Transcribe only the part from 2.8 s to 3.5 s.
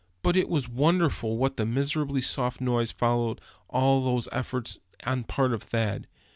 followed